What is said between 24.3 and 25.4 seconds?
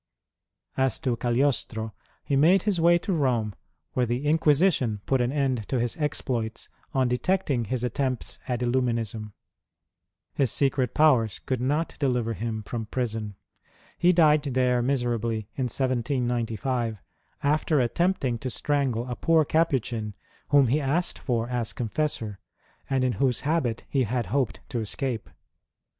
hoped to escape.